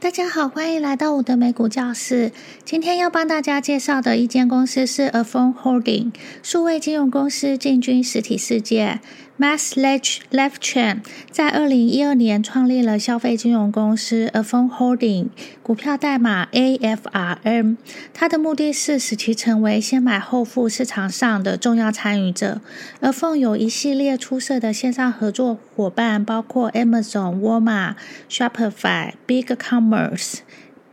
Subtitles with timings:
[0.00, 2.32] 大家好，欢迎来到我的美股教室。
[2.64, 9.00] 今天要帮大家介绍的一间公司是 a p h o n e Holding 数位金融公司进军实体世界。
[9.40, 11.00] Mass Ledge Left Chain
[11.30, 15.28] 在二零一二年创立了消费金融公司 a p h o n e Holding，
[15.62, 17.78] 股票代码 AFRM。
[18.12, 22.60] 它的目的是使其成为先买后付市场上的重要参与者。
[23.00, 27.94] a p h o n e 有一系列出色的线上合作伙伴，包括 Amazon、Walmart、
[28.28, 30.40] Shopify、Big Commerce。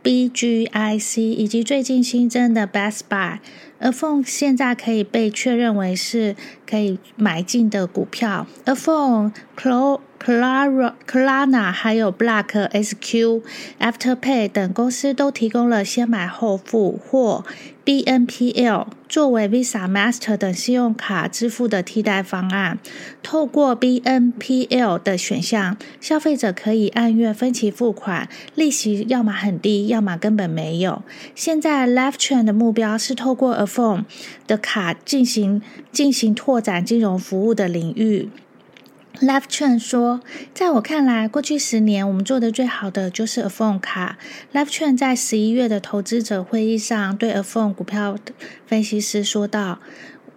[0.08, 3.40] BGIC 以及最近新增的 Best Buy，
[3.78, 6.34] 而 Phone 现在可以被确认为是
[6.66, 8.46] 可以买进的股票。
[8.64, 13.40] 而 Phone、Clo、Clara、Clarna 还有 Black SQ、
[13.80, 17.46] Afterpay 等公司都提供了先买后付或
[17.86, 22.78] BNPL 作为 Visa、Master 等信用卡支付的替代方案。
[23.22, 31.02] 透过 BNPL 的选项，消费者可以按月分期付款，利息要么很低，要么根本没有。
[31.34, 34.04] 现在 Left Chain 的目标是透过 Affone
[34.46, 38.28] 的卡进行进行拓展金融服务的领域。
[39.20, 40.20] Left Chain 说，
[40.54, 44.16] 在我看来，过去十年我们做的最好的就是 Aphone 卡。
[44.52, 48.16] Left Chain 在十一月的投资者会议上对 Aphone 股票
[48.66, 49.80] 分析师说道。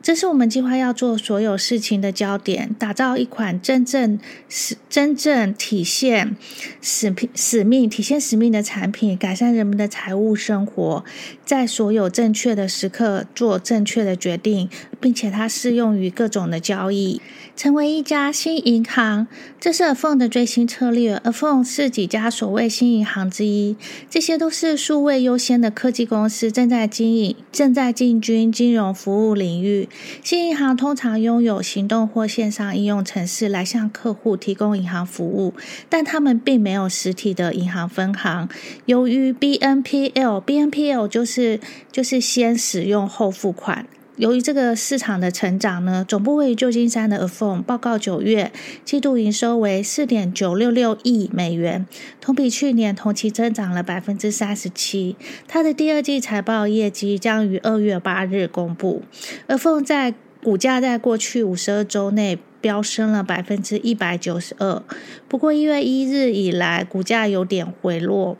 [0.01, 6.35] 这是我们计划要做所有事情的焦点，打造一款真正使真正体现
[6.81, 11.05] 使命使命、体现使命的产品，改善人们的财务生活，
[11.45, 14.67] 在所有正确的时刻做正确的决定，
[14.99, 17.21] 并且它适用于各种的交易。
[17.55, 19.27] 成为一家新银行，
[19.59, 21.17] 这是 Affone 的最新策略。
[21.17, 23.75] Affone 是几家所谓新银行之一，
[24.09, 29.87] 这些都是数位优先的科技公司，正在经营、正在进军金融服务领域。
[30.23, 35.53] 新银行通常拥有行动或线上应用程式来向客户提供银行服务，
[35.89, 38.49] 但他们并没有实体的银行分行。
[38.85, 41.59] 由于 BNPL，BNPL 就是
[41.91, 43.85] 就是先使用后付款。
[44.21, 48.51] 由于这个市场的成长呢，总部位于旧金山的 Affone 报告九月
[48.85, 51.87] 季度营收为四点九六六亿美元，
[52.19, 55.15] 同比去年同期增长了百分之三十七。
[55.47, 59.01] 它的第二季财报业绩将于二月八日公布。
[59.47, 60.13] Affone 在
[60.43, 62.37] 股价在过去五十二周内。
[62.61, 64.83] 飙升了百分之一百九十二，
[65.27, 68.37] 不过一月一日以来，股价有点回落。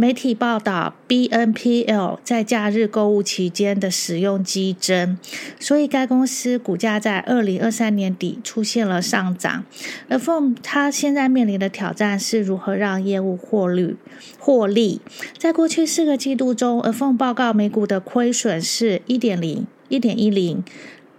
[0.00, 5.18] 媒体报道，BNPL 在假日购物期间的使用激增，
[5.58, 9.66] 所以该公司股价在二零二三年底出现了上涨。
[10.08, 13.96] 而 f o m 它现在面临的挑战是如何让业务获利？
[14.38, 15.02] 获利
[15.36, 20.64] 在过去四个季度中 a f o m 报告每股的亏损是一点零一点一零。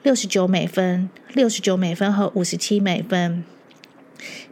[0.01, 3.43] 六十九美分、六十九美分和五十七美分。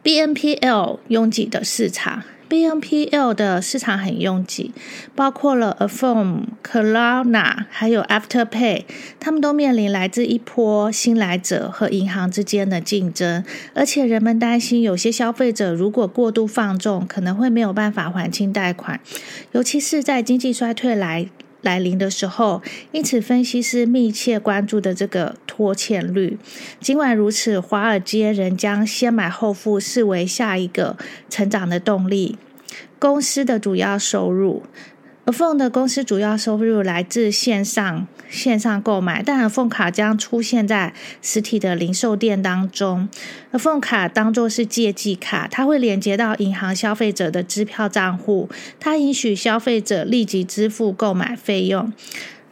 [0.03, 4.73] BNPL 拥挤的市场，BNPL 的市场很拥挤，
[5.15, 8.83] 包括了 Affirm、Klarna 还有 Afterpay，
[9.19, 13.43] 他们都面临来自一波新来者和银行之间的竞争，
[13.73, 18.99] 而且人们担心有些消费者如果过度放纵，可能会没有办法还清贷款，
[19.51, 21.29] 尤其是在经济衰退来。
[21.62, 22.62] 来临的时候，
[22.92, 26.38] 因此分析师密切关注的这个拖欠率。
[26.80, 30.97] 尽管如此，华尔街仍将先买后付视为下一个
[31.30, 32.38] 成长的动力。
[32.97, 34.64] 公司的主要收入。
[35.29, 40.91] Affone 的公司主要收入来自线上线上购买，但 Affone 卡将出现在
[41.22, 43.07] 实体的零售店当中。
[43.51, 51.94] Affone 卡当做是借记卡，它会连接到银行消费者的支票账户，它允许消费者立即支付购买费用，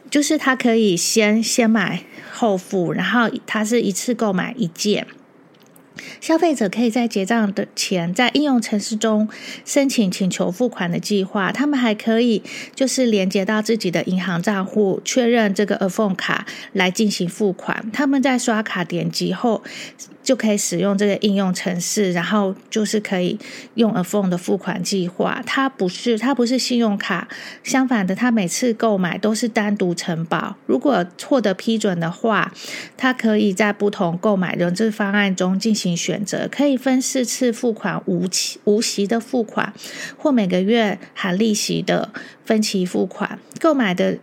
[0.08, 5.04] 就是它可以先先买后付，然后它是一次购买一件。
[6.20, 9.28] 消费者可以在结账的前，在应用程式中
[9.64, 11.50] 申请请求付款的计划。
[11.52, 12.42] 他们还可以
[12.74, 17.90] 就是连接到自己的银行账户，确认这个 a p h o n e 卡来进行付款。
[17.92, 19.62] 他们在刷卡点击后。
[20.28, 23.38] 就可以使用这个应用程式，然后就是可以
[23.76, 25.42] 用 Affone 的付款计划。
[25.46, 27.26] 它不是它不是信用卡，
[27.64, 30.54] 相反的，它每次购买都是单独承保。
[30.66, 32.52] 如果获得批准的话，
[32.94, 39.72] 它可以在不同购买融资方案中进行选择，可以分四次付款、无期无息的付款，
[40.18, 42.12] 或每个月含利息的
[42.44, 43.38] 分期付款。
[43.58, 44.18] 购买的。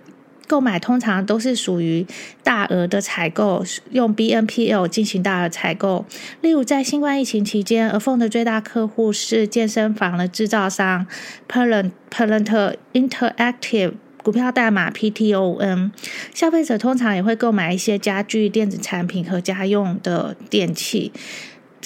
[0.47, 2.05] 购买通常都是属于
[2.43, 6.05] 大额的采购，用 BNPL 进行大额采购。
[6.41, 11.07] 例如，在新冠疫情期间，Affone 的最大客户是健身房的制造商
[11.49, 13.93] Parent Parent Interactive，
[14.23, 15.91] 股票代码 PTON。
[16.33, 21.11] 消费者通常也会购买一些家具、电子产品和家用的电器。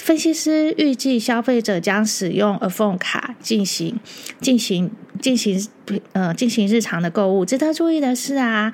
[0.02, 3.98] 分析师预计消费者将使用 iPhone 卡进行
[4.40, 5.68] 进行进行
[6.12, 7.44] 呃进行日常的购物。
[7.44, 8.72] 值得注意的是啊。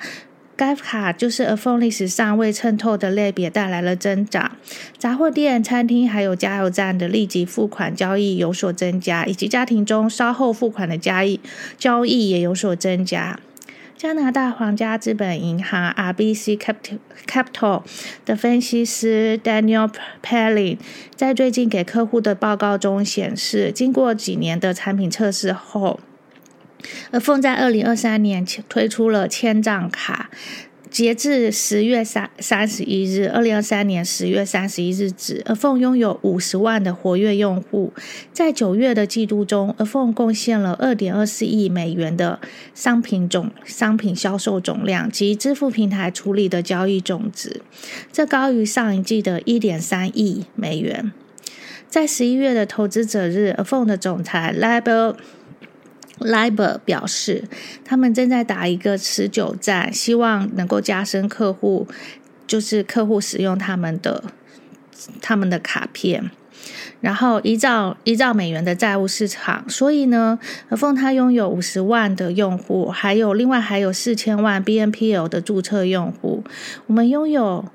[0.55, 4.53] 该卡就是 iPhone 历史上未衬透的类别带来了增长，
[4.97, 11.39] 杂货店、餐厅还有加油站的立即付款交易有所增加，以及家庭中稍后付款的交易
[11.77, 13.39] 交易也有所增加。
[13.97, 16.55] 加拿大皇家资本银行 RBC
[17.25, 17.81] Capital
[18.23, 19.91] 的分析师 Daniel
[20.23, 20.77] Pelling
[21.15, 25.99] 在最近给客户的报告中显示，经过几年的产品测试后。
[27.11, 30.29] ，iPhone 在二零二三年推出了千账卡，
[30.89, 37.93] 截至十月三三十一日，二零二三年十月三十一日止，而凤拥有五十万的活跃用户。
[38.31, 42.39] 在九月的季度中，而凤贡献了二点二四亿美元的
[42.73, 47.61] 商品总商品销售总量及支付平台处理的交易总值，
[48.11, 51.11] 这高于上一季的一点三亿美元。
[51.89, 55.15] 在十一月的投资者日，而凤的总裁 Label。
[56.19, 57.43] Liber 表示，
[57.85, 61.87] 他们正在打一个持久战，希望能够加深客户，
[62.45, 64.23] 就是客户使用他们的
[65.21, 66.31] 他们的卡片。
[66.99, 76.43] 然后依照依照美元的债务市场，所以呢，和凤它拥有五十万的用户，还有另外还有四千万 BNPL 的注册用户。
[76.87, 77.65] 我们拥有。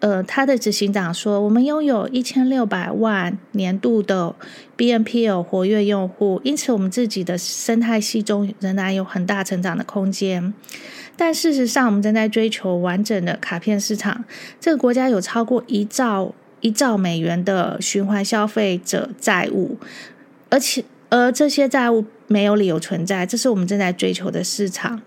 [0.00, 4.32] 呃，他的执行长说：“我们拥有一千六百万年度的
[4.76, 10.54] BNPL 活跃用户，因此我们自己的生态系中仍然有很大成长的空间。
[11.16, 14.24] 但事实上，我们正在追求完整的卡片市场。
[14.60, 19.76] 这个国家有超过一兆一兆美元的循环消费者债务，
[20.48, 23.26] 而且而这些债务没有理由存在。
[23.26, 25.02] 这是我们正在追求的市场。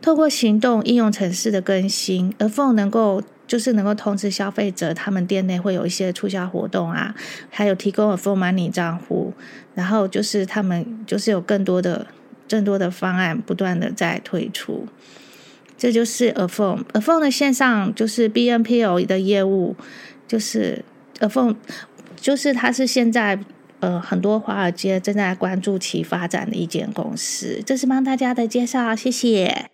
[0.00, 7.14] 透过行动应用城市的更新，而 Phone 能够。”就是能够通知消费者，他们店内会有一些促销活动啊，
[7.50, 9.34] 还有提供了 Full Money 账户，
[9.74, 12.06] 然后就是他们就是有更多的、
[12.48, 14.86] 更多的方案不断的在推出。
[15.76, 19.76] 这就是 a p h o n e a p h o n e 的线上就是 BNPL 的业务，
[20.26, 20.82] 就是
[21.20, 21.56] a p h o n e
[22.16, 23.38] 就是它是现在
[23.80, 27.62] 呃很多华尔街正在关注其发展的一间公司。
[27.66, 29.71] 这是帮大家的介绍，谢谢。